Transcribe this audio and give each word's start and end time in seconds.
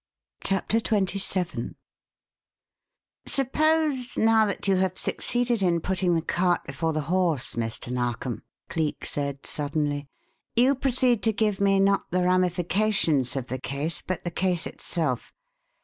CHAPTER 0.43 0.77
XXVII 0.79 1.75
"Suppose, 3.27 4.17
now, 4.17 4.47
that 4.47 4.67
you 4.67 4.77
have 4.77 4.97
succeeded 4.97 5.61
in 5.61 5.79
putting 5.79 6.15
the 6.15 6.23
cart 6.23 6.63
before 6.63 6.91
the 6.91 7.01
horse, 7.01 7.53
Mr. 7.53 7.91
Narkom," 7.91 8.41
Cleek 8.67 9.05
said 9.05 9.45
suddenly, 9.45 10.07
"you 10.55 10.73
proceed 10.73 11.21
to 11.21 11.31
give 11.33 11.59
me, 11.61 11.79
not 11.79 12.09
the 12.09 12.23
ramifications 12.23 13.35
of 13.35 13.45
the 13.45 13.59
case, 13.61 14.01
but 14.01 14.23
the 14.23 14.31
case 14.31 14.65
itself. 14.65 15.35